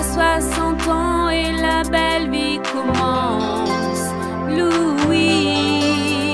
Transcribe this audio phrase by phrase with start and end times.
[0.00, 4.08] As 60 ans et la belle vie commence.
[4.48, 6.32] Louis,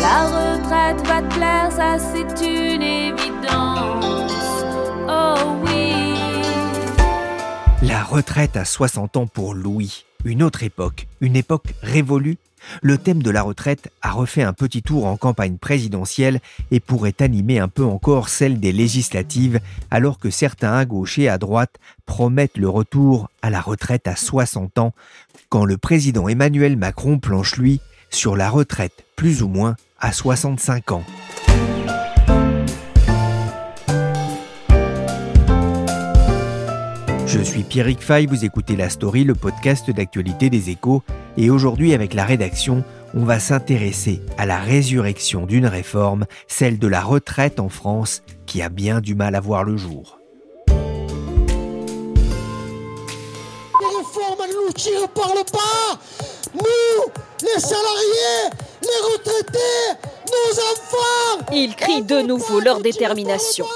[0.00, 4.32] la retraite va te plaire, ça c'est une évidence.
[5.06, 5.34] Oh
[5.66, 5.92] oui.
[7.82, 10.06] La retraite à 60 ans pour Louis.
[10.24, 12.38] Une autre époque, une époque révolue.
[12.82, 16.40] Le thème de la retraite a refait un petit tour en campagne présidentielle
[16.72, 19.60] et pourrait animer un peu encore celle des législatives,
[19.92, 24.16] alors que certains à gauche et à droite promettent le retour à la retraite à
[24.16, 24.92] 60 ans,
[25.50, 30.92] quand le président Emmanuel Macron planche, lui, sur la retraite plus ou moins à 65
[30.92, 31.04] ans.
[37.28, 41.02] Je suis Pierrick Fay, vous écoutez La Story, le podcast d'actualité des échos,
[41.36, 46.88] et aujourd'hui avec la rédaction, on va s'intéresser à la résurrection d'une réforme, celle de
[46.88, 50.18] la retraite en France, qui a bien du mal à voir le jour.
[53.74, 56.00] Le bas
[56.54, 58.48] Nous, les salariés,
[58.80, 63.66] les retraités, nos enfants Ils crient de nouveau leur détermination.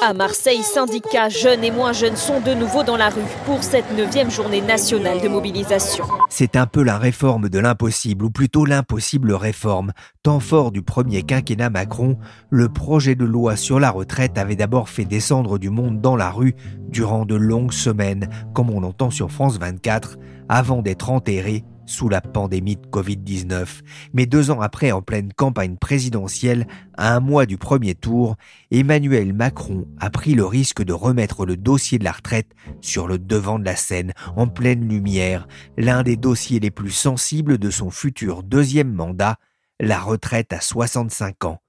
[0.00, 3.90] À Marseille, syndicats jeunes et moins jeunes sont de nouveau dans la rue pour cette
[3.96, 6.04] neuvième journée nationale de mobilisation.
[6.28, 9.92] C'est un peu la réforme de l'impossible, ou plutôt l'impossible réforme.
[10.22, 12.16] Temps fort du premier quinquennat Macron,
[12.48, 16.30] le projet de loi sur la retraite avait d'abord fait descendre du monde dans la
[16.30, 16.54] rue
[16.88, 20.16] durant de longues semaines, comme on l'entend sur France 24,
[20.48, 23.80] avant d'être enterré sous la pandémie de Covid-19.
[24.12, 26.66] Mais deux ans après, en pleine campagne présidentielle,
[26.96, 28.36] à un mois du premier tour,
[28.70, 33.18] Emmanuel Macron a pris le risque de remettre le dossier de la retraite sur le
[33.18, 37.90] devant de la scène, en pleine lumière, l'un des dossiers les plus sensibles de son
[37.90, 39.36] futur deuxième mandat,
[39.80, 41.60] la retraite à 65 ans.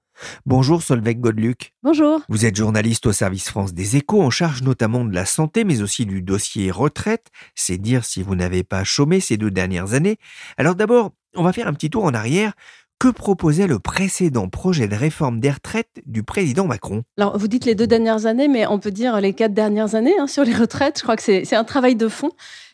[0.46, 1.72] Bonjour Solveig Godluc.
[1.82, 2.20] Bonjour.
[2.28, 5.82] Vous êtes journaliste au service France des échos, en charge notamment de la santé, mais
[5.82, 7.28] aussi du dossier retraite.
[7.54, 10.18] C'est dire si vous n'avez pas chômé ces deux dernières années.
[10.56, 12.52] Alors d'abord, on va faire un petit tour en arrière.
[12.98, 17.02] Que proposait le précédent projet de réforme des retraites du président Macron?
[17.16, 20.18] Alors, vous dites les deux dernières années, mais on peut dire les quatre dernières années
[20.18, 20.98] hein, sur les retraites.
[20.98, 22.30] Je crois que c'est un travail de fond.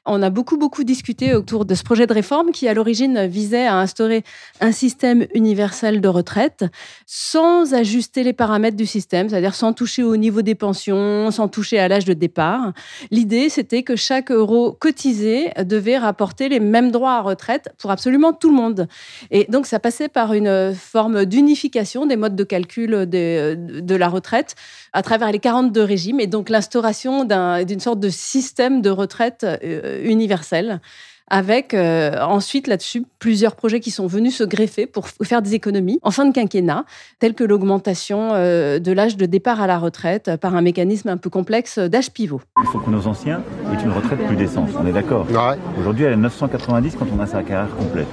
[0.09, 3.67] On a beaucoup, beaucoup discuté autour de ce projet de réforme qui, à l'origine, visait
[3.67, 4.23] à instaurer
[4.61, 6.65] un système universel de retraite
[7.07, 11.81] sans ajuster les paramètres du système, c'est-à-dire sans toucher au niveau des pensions, sans toucher
[11.81, 12.73] à l'âge de départ.
[13.11, 18.33] L'idée, c'était que chaque euro cotisé devait rapporter les mêmes droits à retraite pour absolument
[18.33, 18.87] tout le monde.
[19.33, 24.55] Et donc, ça passait par une forme d'unification des modes de calcul de, la retraite
[24.93, 29.96] à travers les 42 régimes et donc l'instauration d'une sorte de système de retraite euh,
[30.03, 30.81] universel
[31.29, 35.99] avec euh, ensuite là-dessus plusieurs projets qui sont venus se greffer pour faire des économies
[36.03, 36.85] en fin de quinquennat,
[37.19, 41.17] telles que l'augmentation euh, de l'âge de départ à la retraite par un mécanisme un
[41.17, 42.41] peu complexe d'âge pivot.
[42.63, 43.43] Il faut que nos anciens
[43.73, 45.59] aient une retraite plus décente, on est d'accord Ouais.
[45.79, 48.07] Aujourd'hui, elle est à 990 quand on a sa carrière complète.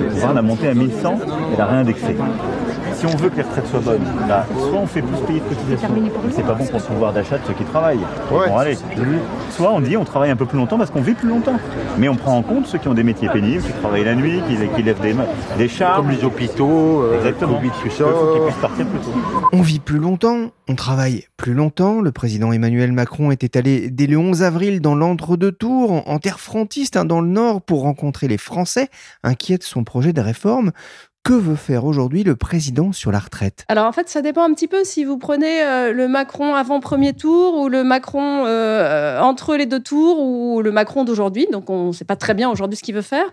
[0.00, 1.18] Le pouvoir la monter à 1100
[1.52, 2.16] et la réindexer.
[2.94, 5.44] Si on veut que les retraites soient bonnes, là, soit on fait plus payer de
[5.44, 7.98] cotisations, mais c'est pas bon pour le pouvoir d'achat de ceux qui travaillent.
[8.30, 8.48] Ouais.
[8.48, 8.76] Bon, allez.
[9.50, 11.56] Soit on dit on travaille un peu plus longtemps parce qu'on vit plus longtemps.
[11.98, 14.40] Mais on prend en compte ceux qui ont des métiers pénibles, qui travaillent la nuit,
[14.48, 15.14] qui, qui lèvent des,
[15.58, 15.96] des chars.
[15.96, 17.60] Comme les hôpitaux, euh, Exactement.
[17.62, 19.12] Il faut qu'ils puissent partir plus tôt.
[19.52, 22.00] On vit plus longtemps, on travaille plus longtemps.
[22.00, 26.40] Le président Emmanuel Macron était allé dès le 11 avril dans l'entre-deux-tours, en, en terre
[26.40, 28.88] frontiste, hein, dans le Nord, pour rencontrer les Français,
[29.22, 30.72] inquiets de son projet de réforme.
[31.24, 33.64] Que veut faire aujourd'hui le président sur la retraite?
[33.68, 36.80] Alors en fait, ça dépend un petit peu si vous prenez euh, le Macron avant
[36.80, 41.46] premier tour ou le Macron euh, entre les deux tours ou le Macron d'aujourd'hui.
[41.50, 43.24] Donc on ne sait pas très bien aujourd'hui ce qu'il veut faire.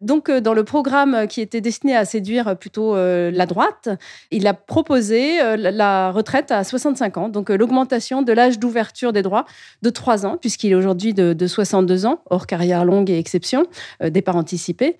[0.00, 3.88] Donc euh, dans le programme qui était destiné à séduire plutôt la droite,
[4.30, 9.44] il a proposé la- retraite à 65 ans, donc l'augmentation de l'âge d'ouverture des droits
[9.82, 13.66] de 3 ans, puisqu'il est aujourd'hui de, de 62 ans, hors carrière longue et exception,
[14.00, 14.96] départ anticipé.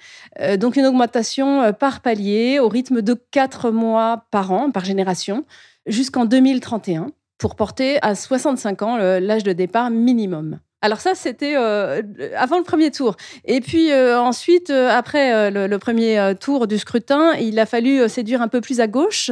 [0.59, 5.45] Donc une augmentation par palier au rythme de 4 mois par an, par génération,
[5.87, 10.61] jusqu'en 2031, pour porter à 65 ans l'âge de départ minimum.
[10.83, 12.01] Alors ça, c'était euh,
[12.39, 13.17] avant le premier tour.
[13.45, 18.41] Et puis euh, ensuite, euh, après le, premier tour du scrutin, il a fallu séduire
[18.41, 19.31] un peu plus à gauche.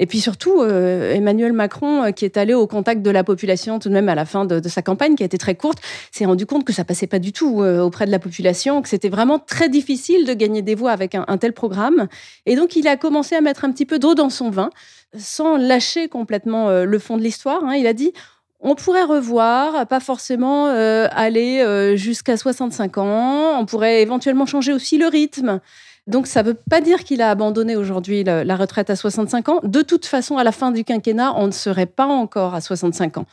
[0.00, 3.94] Et puis surtout, Emmanuel Macron, qui est allé au contact de la population tout de
[3.94, 5.78] même à la fin de, sa campagne, qui a été très courte,
[6.12, 9.08] s'est rendu compte que ça passait pas du tout auprès de la population, que c'était
[9.08, 12.06] vraiment très difficile de gagner des voix avec un, tel programme.
[12.46, 14.70] Et donc, il a commencé à mettre un petit peu d'eau dans son vin,
[15.16, 17.64] sans lâcher complètement le fond de l'histoire.
[17.64, 17.74] Hein.
[17.74, 18.12] Il a dit
[18.60, 23.58] on pourrait revoir, pas forcément euh, aller euh, jusqu'à 65 ans.
[23.60, 25.60] On pourrait éventuellement changer aussi le rythme.
[26.06, 29.60] Donc ça ne veut pas dire qu'il a abandonné aujourd'hui la, retraite à 65 ans.
[29.62, 33.18] De toute façon, à la fin du quinquennat, on ne serait pas encore à 65
[33.18, 33.26] ans.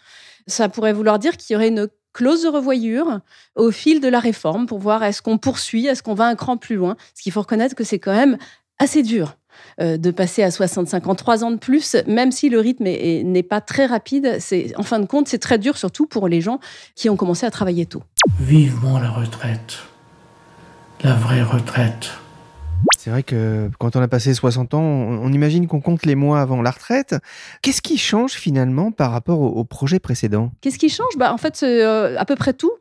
[0.45, 3.19] Ça pourrait vouloir dire qu'il y aurait une clause de revoyure
[3.55, 6.57] au fil de la réforme pour voir est-ce qu'on poursuit, est-ce qu'on va un cran
[6.57, 6.97] plus loin.
[7.13, 8.37] Ce qu'il faut reconnaître que c'est quand même
[8.77, 9.37] assez dur.
[9.81, 13.43] Euh, de passer à 65 ans, trois ans de plus, même si le rythme n'est
[13.43, 16.59] pas très rapide, c'est en fin de compte, c'est très dur, surtout pour les gens
[16.95, 18.01] qui ont commencé à travailler tôt.
[18.39, 19.79] Vivement la retraite,
[21.03, 22.11] la vraie retraite.
[22.97, 26.39] C'est vrai que quand on a passé 60 ans, on, imagine qu'on compte les mois
[26.41, 27.15] avant la retraite.
[27.61, 30.51] Qu'est-ce qui change finalement par rapport au, projet précédent?
[30.61, 31.17] Qu'est-ce qui change?
[31.17, 32.71] Bah, En fait, c'est euh, à peu près tout.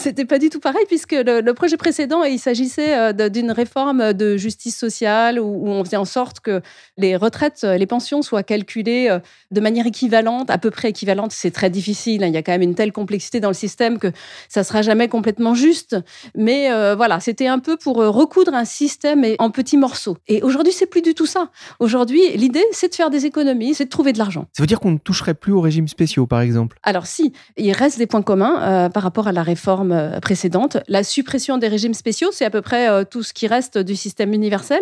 [0.00, 4.38] C'était pas du tout pareil puisque le, projet précédent, il s'agissait euh, d'une réforme de
[4.38, 6.62] justice sociale où, on faisait en sorte que
[6.96, 9.18] les retraites, les pensions soient calculées euh,
[9.50, 11.32] de manière équivalente, à peu près équivalente.
[11.32, 12.24] C'est très difficile.
[12.24, 12.28] Hein.
[12.28, 14.10] Il y a quand même une telle complexité dans le système que
[14.48, 15.94] ça sera jamais complètement juste.
[16.34, 20.16] Mais euh, voilà, c'était un peu pour recoudre un système en petits morceaux.
[20.28, 21.50] Et aujourd'hui, c'est plus du tout ça.
[21.78, 24.46] Aujourd'hui, l'idée, c'est de faire des économies, c'est de trouver de l'argent.
[24.56, 26.78] Ça veut dire qu'on ne toucherait plus aux régimes spéciaux, par exemple?
[26.84, 30.78] Alors si, il reste des points communs par rapport à la réforme euh, précédente.
[30.88, 33.96] La suppression des régimes spéciaux, c'est à peu près euh, tout ce qui reste du
[33.96, 34.80] système universel,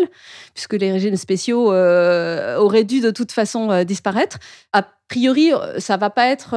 [0.55, 4.38] puisque les régimes spéciaux euh, auraient dû de toute façon disparaître.
[4.72, 6.55] A priori, ça va pas être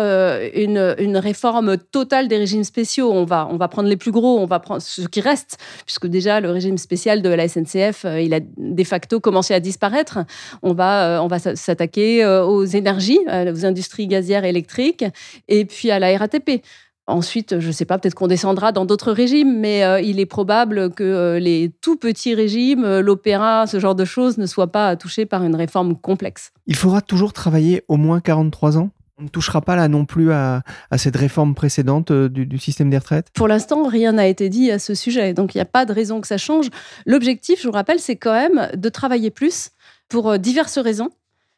[0.53, 3.09] une, réforme totale des régimes spéciaux.
[3.11, 6.07] On va, on va prendre les plus gros, on va prendre ce qui reste, puisque
[6.07, 10.19] déjà le régime spécial de la SNCF, il a de facto commencé à disparaître.
[10.63, 15.05] On va, on va s'attaquer aux énergies, aux industries gazières et électriques,
[15.47, 16.61] et puis à la RATP.
[17.07, 20.25] Ensuite, je ne sais pas, peut-être qu'on descendra dans d'autres régimes, mais euh, il est
[20.25, 24.71] probable que euh, les tout petits régimes, euh, l'opéra, ce genre de choses, ne soient
[24.71, 26.51] pas touchés par une réforme complexe.
[26.67, 30.31] Il faudra toujours travailler au moins 43 ans on ne touchera pas là non plus
[30.31, 30.63] à,
[30.97, 34.79] cette réforme précédente du, du, système des retraites Pour l'instant, rien n'a été dit à
[34.79, 35.35] ce sujet.
[35.35, 36.69] Donc, il n'y a pas de raison que ça change.
[37.05, 39.73] L'objectif, je vous rappelle, c'est quand même de travailler plus
[40.09, 41.11] pour diverses raisons.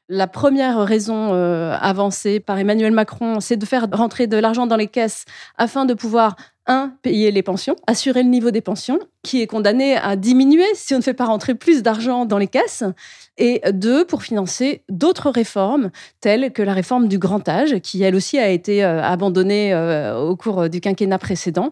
[0.09, 4.75] La première raison euh, avancée par Emmanuel Macron, c'est de faire rentrer de l'argent dans
[4.75, 5.23] les caisses
[5.57, 6.35] afin de pouvoir,
[6.65, 10.93] un, payer les pensions, assurer le niveau des pensions, qui est condamné à diminuer si
[10.93, 12.83] on ne fait pas rentrer plus d'argent dans les caisses,
[13.37, 15.89] et deux, pour financer d'autres réformes,
[16.19, 20.17] telles que la réforme du grand âge, qui elle aussi a été euh, abandonnée euh,
[20.19, 21.71] au cours du quinquennat précédent.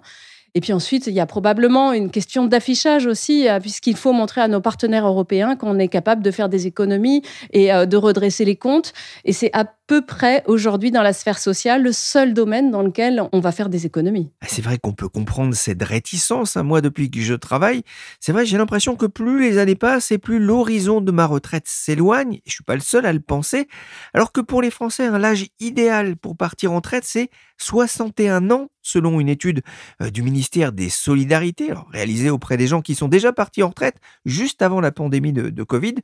[0.54, 4.42] Et puis ensuite, il y a probablement une question d'affichage aussi, euh, puisqu'il faut montrer
[4.42, 7.22] à nos partenaires européens qu'on est capable de faire des économies
[7.54, 8.94] et euh, de redresser les comptes.
[9.24, 9.52] Et c'est
[9.92, 13.68] peu près aujourd'hui dans la sphère sociale le seul domaine dans lequel on va faire
[13.68, 14.32] des économies.
[14.40, 16.56] Ah, c'est vrai qu'on peut comprendre cette réticence.
[16.56, 16.64] Hein.
[16.64, 17.84] Moi, depuis que je travaille,
[18.22, 21.68] c'est vrai, j'ai l'impression que plus les années passent et plus l'horizon de ma retraite
[21.68, 22.40] s'éloigne.
[22.46, 23.68] Je suis pas le seul à le penser.
[24.14, 27.30] Alors que pour les Français, l'âge idéal pour partir en retraite, c'est
[27.62, 29.62] 61 ans, selon une étude
[30.02, 33.96] euh, du ministère des Solidarités, réalisée auprès des gens qui sont déjà partis en retraite
[34.26, 35.96] juste avant la pandémie de, Covid.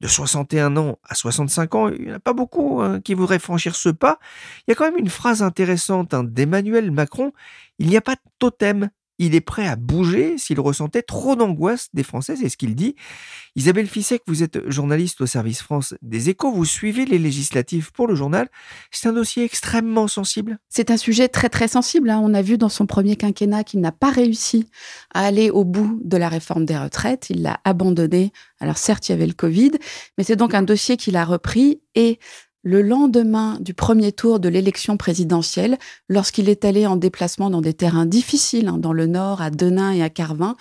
[0.00, 3.27] De 61 ans à 65 ans, il n'y en a pas beaucoup hein, qui voudraient
[3.38, 4.18] franchir ce pas.
[4.66, 7.32] Il y a quand même une phrase intéressante hein, d'Emmanuel Macron.
[7.78, 11.88] Il n'y a pas de totem il est prêt à bouger s'il ressentait trop d'angoisse
[11.92, 12.94] des Français, c'est ce qu'il dit.
[13.56, 18.06] Isabelle Fissek, vous êtes journaliste au service France des échos, vous suivez les législatives pour
[18.06, 18.48] le journal.
[18.90, 20.58] C'est un dossier extrêmement sensible.
[20.68, 22.10] C'est un sujet très très sensible.
[22.10, 22.20] Hein.
[22.22, 24.70] On a vu dans son premier quinquennat qu'il n'a pas réussi
[25.12, 27.28] à aller au bout de la réforme des retraites.
[27.30, 28.32] Il l'a abandonné.
[28.60, 29.72] Alors certes, il y avait le Covid,
[30.16, 32.18] mais c'est donc un dossier qu'il a repris et
[32.68, 35.78] le lendemain du premier tour de l'élection présidentielle,
[36.10, 39.92] lorsqu'il est allé en déplacement dans des terrains difficiles, hein, dans le nord, à Denain
[39.92, 40.54] et à Carvin,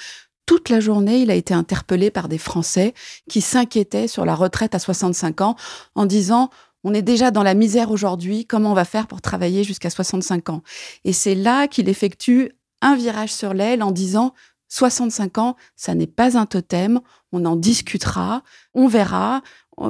[0.46, 2.94] toute la journée, il a été interpellé par des Français
[3.30, 5.58] qui s'inquiétaient sur la retraite à 65 ans
[5.96, 6.50] en disant
[6.86, 10.48] on est déjà dans la misère aujourd'hui, comment on va faire pour travailler jusqu'à 65
[10.48, 10.64] ans?
[11.04, 14.34] Et c'est là qu'il effectue un virage sur l'aile en disant
[14.70, 17.02] 65 ans, ça n'est pas un totem,
[17.34, 19.42] on en discutera, on verra,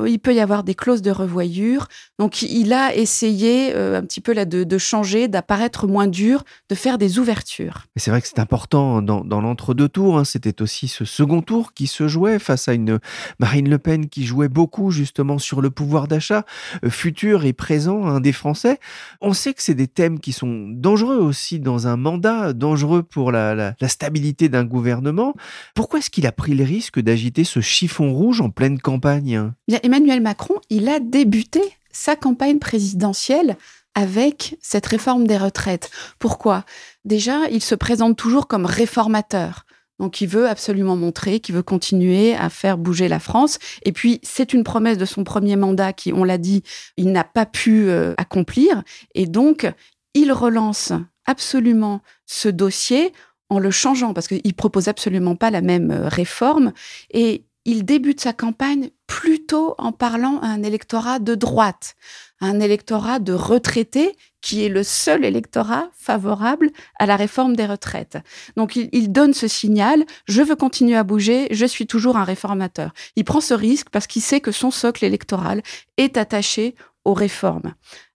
[0.06, 1.88] il peut y avoir des clauses de revoyure.
[2.20, 6.75] Donc, il a essayé euh, un petit peu là de, changer, d'apparaître moins dur, de
[6.75, 7.86] faire des ouvertures.
[7.96, 10.17] Et c'est vrai que c'est important dans, l'entre-deux tours.
[10.17, 10.25] Hein.
[10.25, 13.00] C'était aussi ce second tour qui se jouait face à une
[13.39, 16.46] Marine Le Pen qui jouait beaucoup justement sur le pouvoir d'achat
[16.84, 18.79] euh, futur et présent hein, des Français.
[19.22, 23.32] On sait que c'est des thèmes qui sont dangereux aussi dans un mandat, dangereux pour
[23.32, 25.34] la, la stabilité d'un gouvernement.
[25.75, 29.51] Pourquoi est-ce qu'il a pris le risque d'agiter ce chiffon rouge en pleine campagne
[29.84, 33.57] Emmanuel Macron, il a débuté sa campagne présidentielle
[33.96, 35.89] avec cette réforme des retraites.
[36.19, 36.65] Pourquoi?
[37.05, 39.65] Déjà, il se présente toujours comme réformateur.
[40.00, 43.57] Donc, il veut absolument montrer qu'il veut continuer à faire bouger la France.
[43.84, 46.62] Et puis, c'est une promesse de son premier mandat qui, on l'a dit,
[46.98, 48.84] il n'a pas pu euh, accomplir.
[49.15, 49.67] Et donc,
[50.13, 50.93] il relance
[51.25, 53.12] absolument ce dossier
[53.50, 56.74] en le changeant parce qu'il propose absolument pas la même euh, réforme.
[57.12, 61.95] Et il débute sa campagne plutôt en parlant à un électorat de droite,
[62.39, 68.17] un électorat de retraités qui est le seul électorat favorable à la réforme des retraites.
[68.55, 72.93] Donc il, donne ce signal, je veux continuer à bouger, je suis toujours un réformateur.
[73.17, 75.62] Il prend ce risque parce qu'il sait que son socle électoral
[75.97, 77.74] est attaché aux réformes.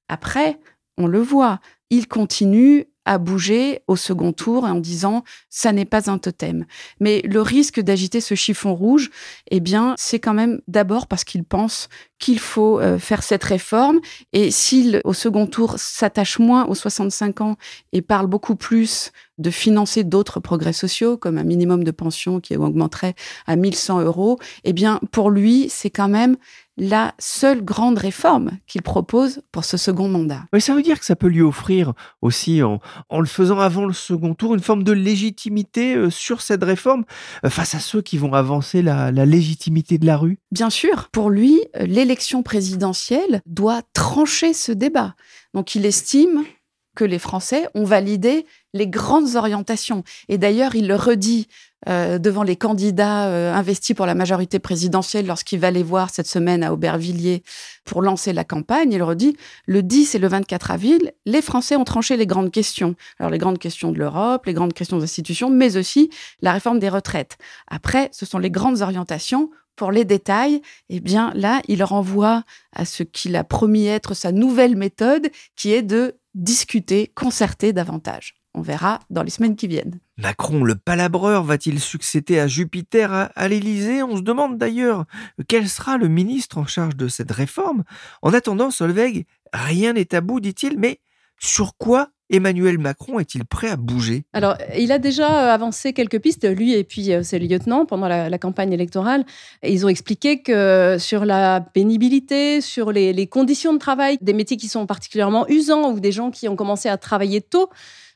[0.08, 0.58] Après,
[0.96, 6.10] on le voit, il continue à bouger au second tour en disant ça n'est pas
[6.10, 6.64] un totem.
[7.00, 9.10] Mais le risque d'agiter ce chiffon rouge,
[9.50, 11.88] eh bien, c'est quand même d'abord parce qu'il pense
[12.22, 13.98] qu'il faut euh, faire cette réforme.
[14.32, 17.56] Et s'il au second tour s'attache moins aux 65 ans
[17.92, 22.56] et parle beaucoup plus de financer d'autres progrès sociaux comme un minimum de pension qui
[22.56, 23.14] augmenterait
[23.46, 26.36] à 1100 euros, eh bien, pour lui, c'est quand même
[26.78, 30.44] la seule grande réforme qu'il propose pour ce second mandat.
[30.52, 33.92] Mais ça veut dire que ça peut lui offrir aussi, en, le faisant avant le
[33.92, 37.04] second tour, une forme de légitimité euh, sur cette réforme
[37.44, 40.38] euh, face à ceux qui vont avancer la, légitimité de la rue?
[40.50, 45.14] Bien sûr, pour lui, euh, l'élection présidentielle doit trancher ce débat.
[45.54, 46.44] Donc il estime
[46.94, 50.04] que les Français ont validé les grandes orientations.
[50.28, 51.48] Et d'ailleurs, il le redit
[51.88, 56.26] euh, devant les candidats euh, investis pour la majorité présidentielle lorsqu'il va les voir cette
[56.26, 57.42] semaine à Aubervilliers
[57.86, 58.92] pour lancer la campagne.
[58.92, 62.94] Il redit, le 10 et le 24 avril, les Français ont tranché les grandes questions.
[63.18, 66.10] Alors les grandes questions de l'Europe, les grandes questions des institutions, mais aussi
[66.42, 67.38] la réforme des retraites.
[67.68, 72.84] Après, ce sont les grandes orientations pour les détails, eh bien là, il renvoie à
[72.84, 78.34] ce qu'il a promis être sa nouvelle méthode, qui est de discuter, concerter davantage.
[78.54, 79.98] On verra dans les semaines qui viennent.
[80.18, 84.02] Macron, le palabreur, va-t-il succéder à Jupiter à, l'Élysée?
[84.02, 85.06] On se demande d'ailleurs
[85.48, 87.82] quel sera le ministre en charge de cette réforme?
[88.20, 89.24] En attendant, Solveig,
[89.54, 91.00] rien n'est tabou, dit-il, mais
[91.38, 94.24] sur quoi Emmanuel Macron est-il prêt à bouger?
[94.32, 98.08] Alors, il a déjà euh, avancé quelques pistes, lui et puis euh, ses lieutenants, pendant
[98.08, 99.24] la, campagne électorale.
[99.62, 104.66] ils ont expliqué que sur la pénibilité, sur les conditions de travail, des métiers qui
[104.66, 107.68] sont particulièrement usants ou des gens qui ont commencé à travailler tôt,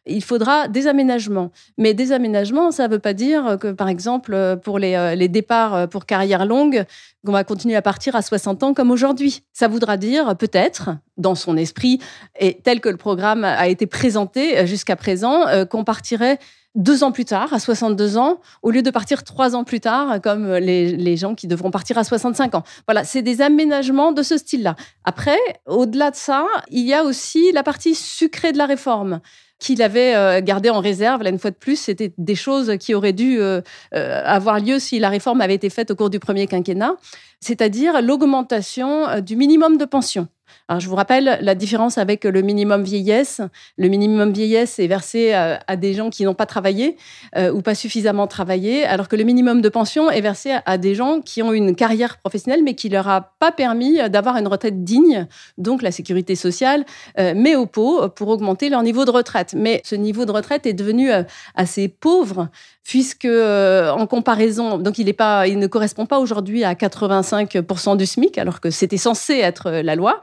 [0.06, 1.50] il faudra des aménagements.
[1.78, 5.28] Mais des aménagements, ça ne veut pas dire que, par exemple, pour les, euh, les
[5.28, 6.84] départs pour carrière longue,
[7.26, 9.42] qu'on va continuer à partir à 60 ans comme aujourd'hui.
[9.52, 12.00] Ça voudra dire peut-être, dans son esprit,
[12.38, 16.38] et tel que le programme a été présenté euh, jusqu'à présent, euh, qu'on partirait
[16.74, 20.20] deux ans plus tard, à 62 ans, au lieu de partir trois ans plus tard,
[20.20, 22.64] comme les, les gens qui devront partir à 65 ans.
[22.86, 24.76] Voilà, c'est des aménagements de ce style-là.
[25.04, 29.20] Après, au-delà de ça, il y a aussi la partie sucrée de la réforme
[29.58, 31.22] qu'il avait euh, gardé en réserve.
[31.22, 33.60] Là, une fois de plus, c'était des choses qui auraient dû euh,
[33.94, 36.96] euh, avoir lieu si la réforme avait été faite au cours du premier quinquennat,
[37.40, 40.28] c'est-à-dire l'augmentation du minimum de pension.
[40.68, 43.40] Alors, je vous rappelle la différence avec le minimum vieillesse.
[43.78, 46.96] Le minimum vieillesse est versé à, des gens qui n'ont pas travaillé
[47.36, 50.96] euh, ou pas suffisamment travaillé, alors que le minimum de pension est versé à, des
[50.96, 54.82] gens qui ont une carrière professionnelle, mais qui leur a pas permis d'avoir une retraite
[54.82, 55.28] digne.
[55.56, 56.84] Donc, la sécurité sociale
[57.20, 59.54] euh, met au pot pour augmenter leur niveau de retraite.
[59.56, 61.22] Mais ce niveau de retraite est devenu euh,
[61.54, 62.48] assez pauvre
[62.82, 68.60] puisque en comparaison, donc il, il ne correspond pas aujourd'hui à 85% du SMIC, alors
[68.60, 70.22] que c'était censé être la loi.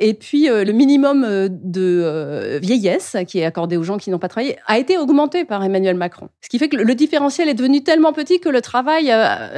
[0.00, 4.10] Et puis, euh, le minimum euh, de euh, vieillesse qui est accordé aux gens qui
[4.10, 6.28] n'ont pas travaillé a été augmenté par Emmanuel Macron.
[6.40, 9.12] Ce qui fait que le différentiel est devenu tellement petit que le travail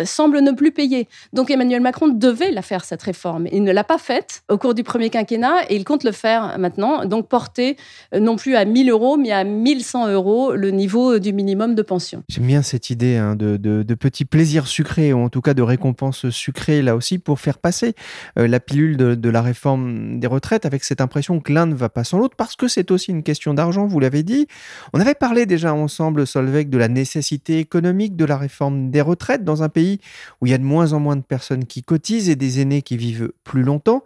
[0.05, 1.09] semble ne plus payer.
[1.33, 3.47] Donc, Emmanuel Macron devait la faire, cette réforme.
[3.53, 6.59] Il ne l'a pas faite au cours du premier quinquennat et il compte le faire
[6.59, 7.05] maintenant.
[7.05, 7.77] Donc, porter
[8.19, 12.23] non plus à 1000 euros, mais à 1100 euros le niveau du minimum de pension.
[12.29, 16.31] J'aime bien cette idée hein, de, petits plaisirs sucrés, ou en tout cas de récompenses
[16.31, 17.95] sucrées, là aussi, pour faire passer
[18.37, 21.89] la pilule de, de la réforme des retraites avec cette impression que l'un ne va
[21.89, 24.47] pas sans l'autre parce que c'est aussi une question d'argent, vous l'avez dit.
[24.93, 29.45] On avait parlé déjà ensemble, Solveig, de la nécessité économique de la réforme des retraites
[29.45, 30.01] dans un pays
[30.41, 32.83] où il y a de moins en moins de personnes qui cotisent et des aînés
[32.83, 34.05] qui vivent plus longtemps.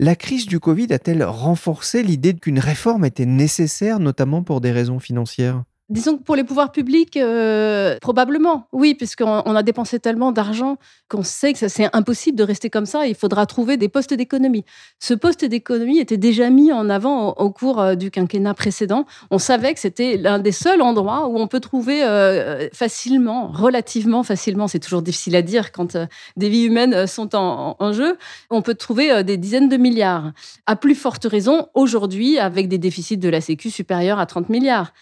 [0.00, 4.98] La crise du Covid a-t-elle renforcé l'idée qu'une réforme était nécessaire, notamment pour des raisons
[4.98, 5.64] financières?
[5.90, 10.76] Disons que pour les pouvoirs publics, euh, probablement, oui, puisqu'on on a dépensé tellement d'argent
[11.08, 13.06] qu'on sait que c'est impossible de rester comme ça.
[13.06, 14.66] Il faudra trouver des postes d'économie.
[14.98, 19.06] Ce poste d'économie était déjà mis en avant au, cours euh, du quinquennat précédent.
[19.30, 24.22] On savait que c'était l'un des seuls endroits où on peut trouver euh, facilement, relativement
[24.22, 25.96] facilement, c'est toujours difficile à dire quand
[26.36, 28.18] des vies humaines sont en, en, jeu,
[28.50, 30.32] on peut trouver des dizaines de milliards.
[30.66, 34.92] À plus forte raison, aujourd'hui, avec des déficits de la Sécu supérieurs à 30 milliards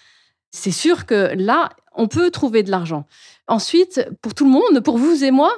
[0.56, 3.06] c'est sûr que là, on peut trouver de l'argent.
[3.46, 5.52] Ensuite, pour tout le monde, pour vous et moi,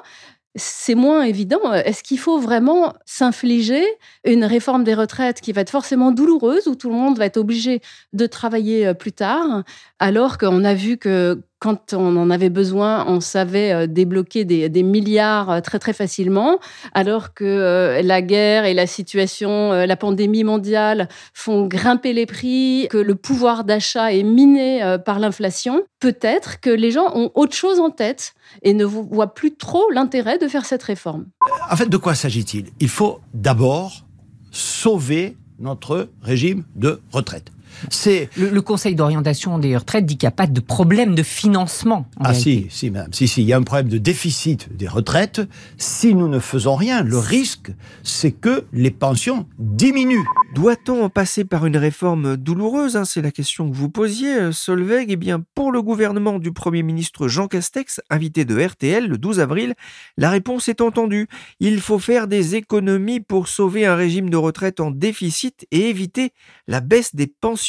[0.57, 1.73] c'est moins évident.
[1.73, 3.85] Est-ce qu'il faut vraiment s'infliger
[4.25, 7.37] une réforme des retraites qui va être forcément douloureuse, où tout le monde va être
[7.37, 7.81] obligé
[8.13, 9.63] de travailler euh, plus tard,
[10.01, 14.83] alors qu'on a vu que quand on en avait besoin, on savait euh, débloquer des,
[14.83, 16.59] milliards euh, très très facilement,
[16.93, 22.99] alors que la guerre et la situation, la pandémie mondiale font grimper les prix, que
[22.99, 25.83] le pouvoir d'achat est miné par l'inflation.
[26.01, 30.39] Peut-être que les gens ont autre chose en tête et ne voient plus trop l'intérêt
[30.39, 31.27] de faire cette réforme.
[31.71, 32.67] En fait, de quoi s'agit-il?
[32.81, 34.07] Il faut d'abord
[34.51, 37.51] sauver notre régime de retraite.
[37.91, 42.07] C'est le, Conseil d'orientation des retraites dit qu'il n'y a pas de problème de financement.
[42.21, 45.41] Ah si, si, madame, si, si, il y a un problème de déficit des retraites.
[45.79, 47.71] Si nous ne faisons rien, le risque,
[48.03, 50.25] c'est que les pensions diminuent.
[50.55, 54.53] Doit-on en passer par une réforme douloureuse hein, C'est la question que vous posiez, euh,
[54.53, 55.07] Solveig?
[55.09, 59.41] Eh bien, pour le gouvernement du Premier ministre Jean Castex, invité de RTL le 12
[59.41, 59.75] avril,
[60.17, 61.29] la réponse est entendue.
[61.61, 66.33] Il faut faire des économies pour sauver un régime de retraite en déficit et éviter
[66.67, 67.68] la baisse des pensions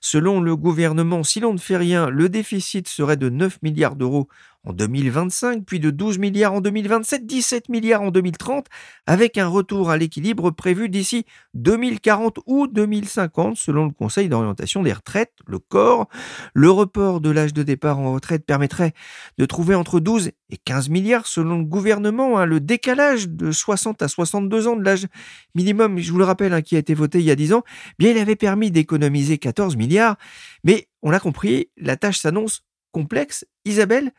[0.00, 4.28] Selon le gouvernement, si l'on ne fait rien, le déficit serait de 9 milliards d'euros
[4.68, 8.66] en 2025, puis de 12 milliards en 2027, 17 milliards en 2030,
[9.06, 14.92] avec un retour à l'équilibre prévu d'ici 2040 ou 2050, selon le Conseil d'orientation des
[14.92, 16.08] retraites, le corps.
[16.52, 18.92] Le report de l'âge de départ en retraite permettrait
[19.38, 22.38] de trouver entre 12 et 15 milliards, selon le gouvernement.
[22.38, 25.06] Hein, le décalage de 60 à 62 ans de l'âge
[25.54, 27.62] minimum, je vous le rappelle, hein, qui a été voté il y a 10 ans,
[27.98, 30.16] bien il avait permis d'économiser 14 milliards,
[30.62, 33.46] mais on l'a compris, la tâche s'annonce complexe.
[33.64, 34.12] Isabelle,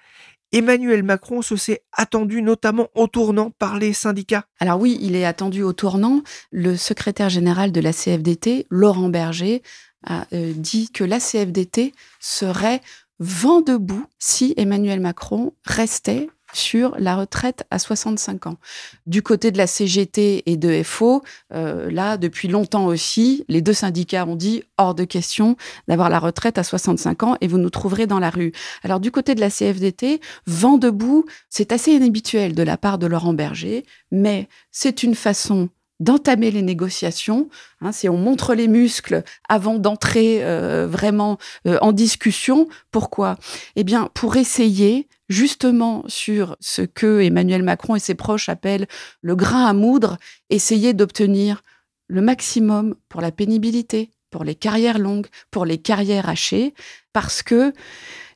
[0.51, 4.45] Emmanuel Macron se s'est attendu notamment au tournant par les syndicats.
[4.59, 6.21] Alors oui, il est attendu au tournant.
[6.51, 9.61] Le secrétaire général de la CFDT, Laurent Berger,
[10.05, 12.81] a euh, dit que la CFDT serait
[13.19, 18.57] vent debout si Emmanuel Macron restait sur la retraite à 65 ans.
[19.05, 23.73] Du côté de la CGT et de FO, euh, là, depuis longtemps aussi, les deux
[23.73, 25.55] syndicats ont dit hors de question
[25.87, 28.51] d'avoir la retraite à 65 ans et vous nous trouverez dans la rue.
[28.83, 33.07] Alors du côté de la CFDT, vent debout, c'est assez inhabituel de la part de
[33.07, 37.49] Laurent Berger, mais c'est une façon d'entamer les négociations.
[37.81, 43.37] Hein, si on montre les muscles avant d'entrer euh, vraiment euh, en discussion, pourquoi?
[43.75, 48.87] Eh bien, pour essayer justement sur ce que Emmanuel Macron et ses proches appellent
[49.21, 50.17] le grain à moudre,
[50.49, 51.63] essayer d'obtenir
[52.07, 56.73] le maximum pour la pénibilité, pour les carrières longues, pour les carrières hachées,
[57.13, 57.73] parce que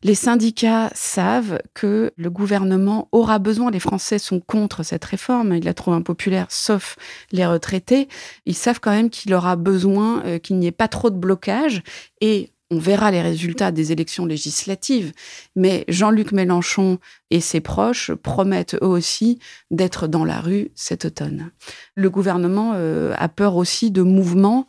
[0.03, 5.63] les syndicats savent que le gouvernement aura besoin, les Français sont contre cette réforme, ils
[5.63, 6.97] la trouvent impopulaire, sauf
[7.31, 8.09] les retraités,
[8.45, 11.83] ils savent quand même qu'il aura besoin euh, qu'il n'y ait pas trop de blocage,
[12.21, 15.13] et on verra les résultats des élections législatives,
[15.55, 16.97] mais Jean-Luc Mélenchon
[17.29, 19.39] et ses proches promettent eux aussi
[19.71, 21.51] d'être dans la rue cet automne.
[21.95, 24.67] Le gouvernement euh, a peur aussi de mouvements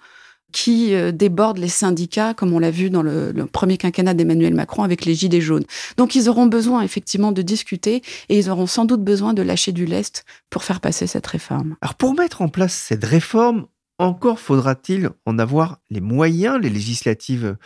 [0.52, 4.54] qui euh, débordent les syndicats, comme on l'a vu dans le, le premier quinquennat d'Emmanuel
[4.54, 5.64] Macron avec les Gilets jaunes.
[5.96, 9.72] Donc ils auront besoin effectivement de discuter et ils auront sans doute besoin de lâcher
[9.72, 11.76] du lest pour faire passer cette réforme.
[11.80, 13.66] Alors pour mettre en place cette réforme,
[13.98, 17.56] encore faudra-t-il en avoir les moyens, les législatives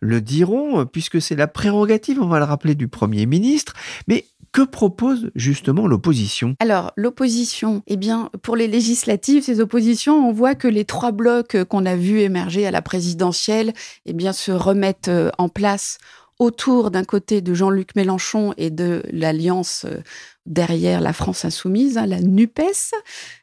[0.00, 3.74] le diront, puisque c'est la prérogative, on va le rappeler, du Premier ministre.
[4.08, 6.54] Mais que propose justement l'opposition?
[6.60, 11.64] Alors, l'opposition, eh bien, pour les législatives, ces oppositions, on voit que les trois blocs
[11.64, 13.74] qu'on a vus émerger à la présidentielle,
[14.06, 15.98] eh bien, se remettent euh, en place
[16.38, 20.00] autour d'un côté de Jean-Luc Mélenchon et de l'alliance euh,
[20.46, 22.94] derrière la France insoumise, hein, la NUPES,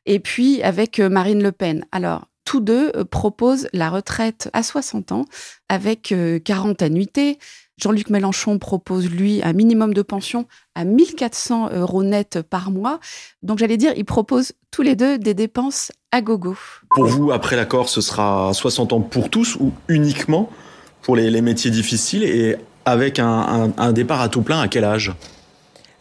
[0.05, 1.85] et puis avec euh, Marine Le Pen.
[1.91, 5.25] Alors, tous deux euh, proposent la retraite à 60 ans
[5.69, 7.39] avec 40 euh, annuités.
[7.77, 12.99] Jean-Luc Mélenchon propose, lui, un minimum de pension à 1400 euros net par mois.
[13.41, 16.55] Donc, j'allais dire, ils proposent tous les deux des dépenses à gogo.
[16.91, 20.49] Pour vous, après l'accord, ce sera 60 ans pour tous ou uniquement
[21.01, 22.23] pour les, métiers difficiles?
[22.23, 25.11] Et avec un, départ à tout plein à quel âge?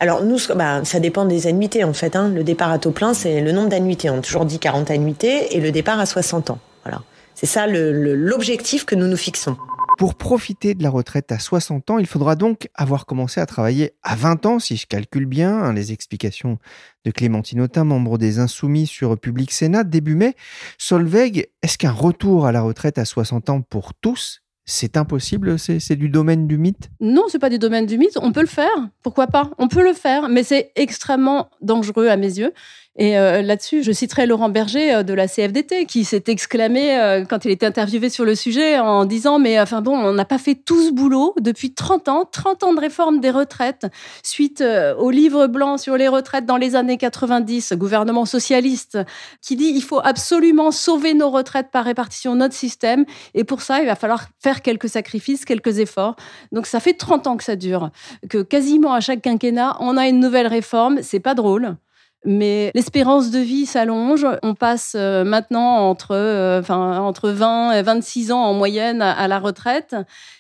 [0.03, 2.17] Alors nous, bah, ça dépend des annuités en fait.
[2.17, 2.29] Hein.
[2.35, 4.11] Le départ à taux plein, c'est le nombre d'annuités.
[4.11, 6.59] On a toujours dit 40 annuités et le départ à 60 ans.
[6.83, 7.03] Voilà.
[7.37, 9.57] C'est ça l'objectif que nous nous fixons.
[9.99, 13.93] Pour profiter de la retraite à 60 ans, il faudra donc avoir commencé à travailler
[14.03, 16.59] à 20 ans, si je calcule bien, hein, les explications
[17.05, 20.35] de Clémentine Autain, membre des Insoumis sur Public Sénat, début mai.
[20.79, 25.97] Solveig, est-ce qu'un retour à la retraite à 60 ans pour tous c'est impossible, c'est
[25.97, 26.91] du domaine du mythe?
[27.01, 28.19] Non, c'est pas du domaine du mythe.
[28.21, 29.51] On peut le faire, pourquoi pas?
[29.59, 32.53] On peut le faire, mais c'est extrêmement dangereux à mes yeux.
[32.97, 37.25] Et euh, là-dessus, je citerai Laurent Berger euh, de la CFDT qui s'est exclamé euh,
[37.25, 40.37] quand il était interviewé sur le sujet en disant mais enfin bon, on n'a pas
[40.37, 43.87] fait tout ce boulot depuis 30 ans, 30 ans de réforme des retraites
[44.23, 44.63] suite
[44.99, 48.99] au livre blanc sur les retraites dans les années 90, gouvernement socialiste
[49.41, 53.81] qui dit il faut absolument sauver nos retraites par répartition notre système et pour ça,
[53.81, 56.17] il va falloir faire quelques sacrifices, quelques efforts.
[56.53, 57.91] Donc ça fait 30 ans que ça dure,
[58.29, 61.77] que quasiment à chaque quinquennat, on a une nouvelle réforme, c'est pas drôle.
[62.25, 64.27] Mais l'espérance de vie s'allonge.
[64.43, 69.27] On passe euh, maintenant entre, euh, enfin, entre 20 et 26 ans en moyenne à,
[69.27, 69.97] la retraite.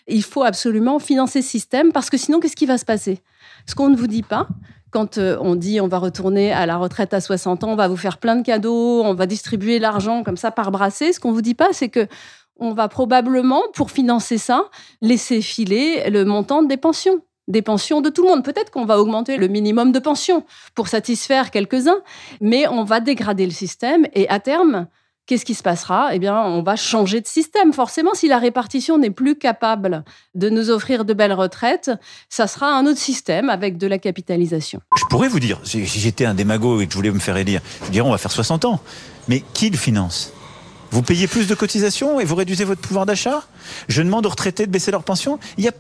[0.07, 3.21] Il faut absolument financer ce système parce que sinon, qu'est-ce qui va se passer?
[3.66, 4.47] Ce qu'on ne vous dit pas,
[4.90, 7.88] quand euh, on dit on va retourner à la retraite à 60 ans, on va
[7.88, 11.33] vous faire plein de cadeaux, on va distribuer l'argent comme ça par brassée, ce qu'on
[11.33, 12.07] vous dit pas, c'est que
[12.59, 14.66] on va probablement, pour financer ça,
[15.01, 18.44] laisser filer le montant des pensions des pensions de tout le monde.
[18.44, 22.00] Peut-être qu'on va augmenter le minimum de pension pour satisfaire quelques-uns,
[22.40, 24.87] mais on va dégrader le système et à terme,
[25.26, 26.14] qu'est-ce qui se passera?
[26.14, 27.72] Eh bien, on va changer de système.
[27.72, 31.90] Forcément, si la répartition n'est plus capable de nous offrir de belles retraites,
[32.28, 34.81] ça sera un autre système avec de la capitalisation.
[34.96, 37.61] Je pourrais vous dire, si j'étais un démago et que je voulais me faire élire,
[37.85, 38.81] je dirais on va faire 60 ans.
[39.28, 40.33] Mais qui le finance?
[40.92, 43.44] Vous payez plus de cotisations et vous réduisez votre pouvoir d'achat?
[43.88, 45.72] Je demande aux retraités de baisser leur pension il y a,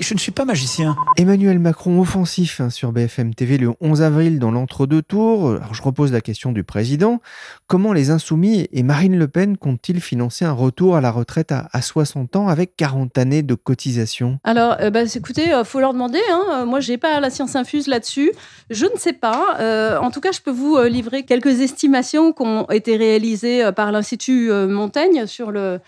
[0.00, 0.96] Je ne suis pas magicien.
[1.16, 5.50] Emmanuel Macron offensif hein, sur BFM TV le 11 avril dans l'entre-deux tours.
[5.50, 7.20] Alors je repose la question du président.
[7.66, 11.82] Comment les Insoumis et Marine Le Pen comptent-ils financer un retour à la retraite à,
[11.82, 14.38] 60 ans avec 40 années de cotisation?
[14.44, 16.20] Alors, euh, bah, écoutez, euh, faut leur demander.
[16.30, 16.64] Hein.
[16.64, 18.30] Moi, j'ai pas la science infuse là-dessus.
[18.70, 19.56] Je ne sais pas.
[19.58, 23.90] Euh, en tout cas, je peux vous livrer quelques estimations qui ont été réalisées par
[23.90, 25.80] l'Institut euh, Montaigne sur le,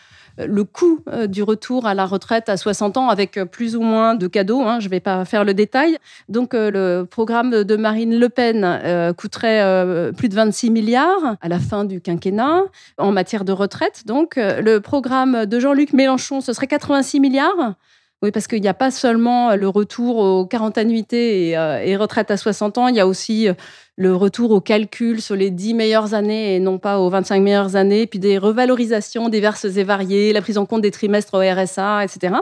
[0.65, 4.15] coût euh, du retour à la retraite à 60 ans avec euh, plus ou moins
[4.15, 4.63] de cadeaux.
[4.63, 5.99] Hein, je ne vais pas faire le détail.
[6.29, 11.85] Donc, le programme de Marine Le Pen coûterait plus de 26 milliards à la fin
[11.85, 12.65] du quinquennat
[12.99, 14.03] en matière de retraite.
[14.07, 17.75] Donc, le programme de Jean-Luc Mélenchon, ce serait 86 milliards.
[18.23, 22.31] Oui, parce qu'il n'y a pas seulement le retour aux 40 annuités et, et retraite
[22.31, 23.49] à 60 ans, il y a aussi
[23.97, 27.77] le retour au calcul sur les 10 meilleures années et non pas aux 25 meilleures
[27.77, 32.05] années, puis des revalorisations diverses et variées, la prise en compte des trimestres au RSA,
[32.05, 32.35] etc.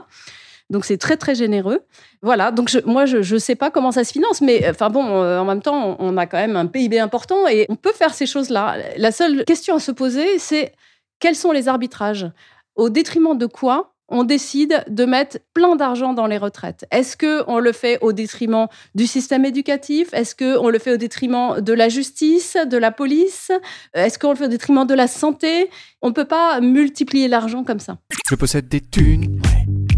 [0.71, 1.81] Donc c'est très très généreux.
[2.23, 5.38] Voilà, donc moi je ne sais pas comment ça se finance, mais enfin bon, euh,
[5.38, 8.27] en même temps, on a quand même un PIB important et on peut faire ces
[8.27, 8.77] choses-là.
[8.97, 10.73] La seule question à se poser, c'est
[11.19, 12.31] quels sont les arbitrages?
[12.77, 13.95] Au détriment de quoi?
[14.09, 16.87] On décide de mettre plein d'argent dans les retraites.
[16.90, 20.09] Est-ce que on le fait au détriment du système éducatif?
[20.12, 23.53] Est-ce que on le fait au détriment de la justice, de la police?
[23.94, 25.71] Est-ce qu'on le fait au détriment de la santé?
[26.01, 27.99] On ne peut pas multiplier l'argent comme ça.
[28.29, 29.40] Je possède des thunes.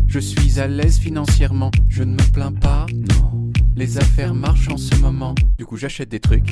[0.09, 1.71] Je suis à l'aise financièrement.
[1.89, 2.87] Je ne me plains pas.
[2.93, 3.30] Non.
[3.77, 5.35] Les affaires marchent en ce moment.
[5.57, 6.51] Du coup, j'achète des trucs.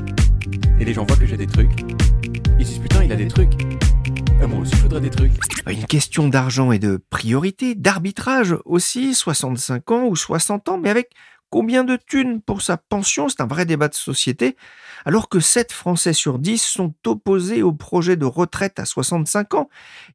[0.79, 1.81] Et les gens voient que j'ai des trucs.
[2.59, 3.53] Ils disent putain, il a des trucs.
[4.41, 5.33] Euh, moi aussi, je voudrais des trucs.
[5.67, 11.11] Une question d'argent et de priorité, d'arbitrage aussi, 65 ans ou 60 ans, mais avec
[11.51, 13.29] combien de thunes pour sa pension?
[13.29, 14.57] C'est un vrai débat de société.
[15.05, 19.69] Alors que 7 Français sur 10 sont opposés au projet de retraite à 65 ans.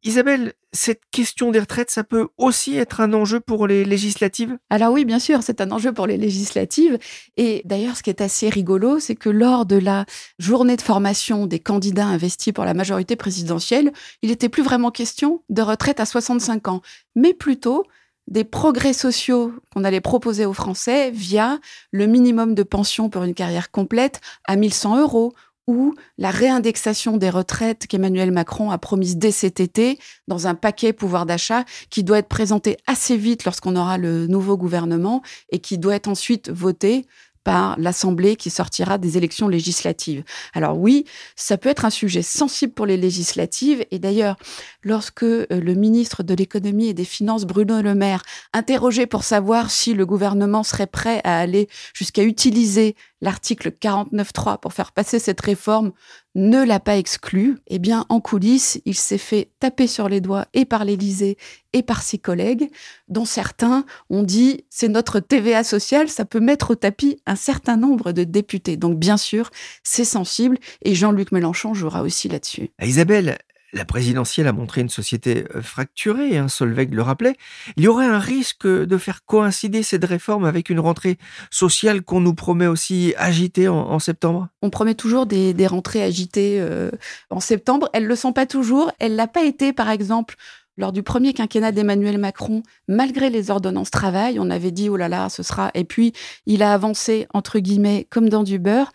[0.04, 4.58] Isabelle, cette question des retraites, ça peut aussi être un enjeu pour les législatives?
[4.70, 6.98] Alors oui, bien sûr, c'est un enjeu pour les législatives.
[7.38, 10.06] Et d'ailleurs, ce qui est assez rigolo, c'est que lors de la
[10.40, 13.92] journée de formation des candidats investis pour la majorité présidentielle,
[14.22, 16.82] il n'était plus vraiment question de retraite à 65 ans,
[17.16, 17.86] mais plutôt
[18.28, 21.60] des progrès sociaux qu'on allait proposer aux Français via
[21.92, 25.34] le minimum de pension pour une carrière complète à 1100 euros
[25.68, 30.92] ou la réindexation des retraites qu'Emmanuel Macron a promise dès cet été dans un paquet
[30.92, 35.78] pouvoir d'achat qui doit être présenté assez vite lorsqu'on aura le nouveau gouvernement et qui
[35.78, 37.06] doit être ensuite voté
[37.44, 40.24] par l'Assemblée qui sortira des élections législatives.
[40.54, 43.86] Alors oui, ça peut être un sujet sensible pour les législatives.
[43.92, 44.38] Et d'ailleurs,
[44.84, 49.72] lorsque euh, le ministre de l'économie et des finances, Bruno Le Maire, interrogé pour savoir
[49.72, 55.40] si le gouvernement serait prêt à aller jusqu'à utiliser l'article 49.3 pour faire passer cette
[55.40, 55.94] réforme,
[56.36, 60.46] ne l'a pas exclu, eh bien, en coulisses, il s'est fait taper sur les doigts
[60.54, 61.38] et par l'Élysée
[61.72, 62.70] et par ses collègues,
[63.08, 67.78] dont certains ont dit c'est notre TVA sociale, ça peut mettre au tapis un certain
[67.78, 68.76] nombre de députés.
[68.76, 69.52] Donc, bien sûr,
[69.84, 72.72] c'est sensible et Jean-Luc Mélenchon jouera aussi là-dessus.
[72.82, 73.38] Isabelle,
[73.74, 77.36] la présidentielle a montré une société euh, fracturée, hein, Solveig le rappelait.
[77.76, 81.18] Il y aurait un risque de faire coïncider cette réforme avec une rentrée
[81.50, 84.48] sociale qu'on nous promet aussi agitée en, septembre?
[84.62, 86.92] On promet toujours des, rentrées agitées euh,
[87.30, 87.90] en septembre.
[87.94, 88.92] Elles ne le sont pas toujours.
[89.00, 90.36] Elle l'a pas été, par exemple,
[90.78, 95.10] lors du premier quinquennat d'Emmanuel Macron, malgré les ordonnances travail, on avait dit oh là
[95.10, 95.72] là, ce sera.
[95.74, 96.14] Et puis
[96.46, 98.92] il a avancé entre guillemets comme dans du beurre.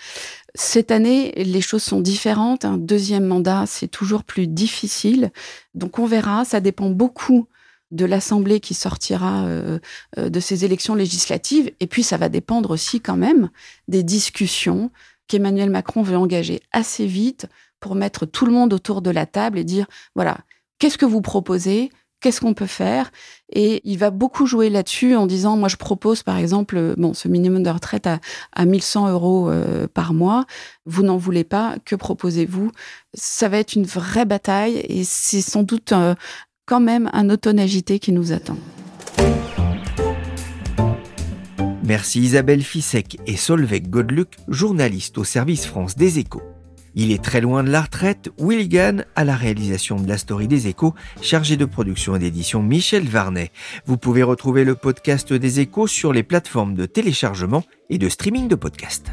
[0.54, 2.64] Cette année, les choses sont différentes.
[2.64, 5.30] Un deuxième mandat, c'est toujours plus difficile.
[5.74, 6.44] Donc on verra.
[6.44, 7.46] Ça dépend beaucoup
[7.90, 9.78] de l'Assemblée qui sortira euh,
[10.18, 11.70] euh, de ces élections législatives.
[11.80, 13.50] Et puis ça va dépendre aussi quand même
[13.86, 14.90] des discussions
[15.26, 17.46] qu'Emmanuel Macron veut engager assez vite
[17.80, 20.38] pour mettre tout le monde autour de la table et dire voilà
[20.78, 23.12] qu'est-ce que vous proposez Qu'est-ce qu'on peut faire?
[23.52, 27.28] Et il va beaucoup jouer là-dessus en disant, moi je propose par exemple, bon, ce
[27.28, 28.18] minimum de retraite à,
[28.52, 30.44] à 1100 euros euh, par mois.
[30.84, 32.72] Vous n'en voulez pas Que proposez-vous?
[33.14, 36.16] Ça va être une vraie bataille et c'est sans doute euh,
[36.66, 38.58] quand même un automne agité qui nous attend.
[41.84, 46.42] Merci Isabelle Fissek et Solveig Godluc, journaliste au service France des Échos.
[47.00, 50.48] Il est très loin de la retraite, Will Gann à la réalisation de la story
[50.48, 53.52] des échos, chargé de production et d'édition Michel Varnet.
[53.86, 58.48] Vous pouvez retrouver le podcast des échos sur les plateformes de téléchargement et de streaming
[58.48, 59.12] de podcasts.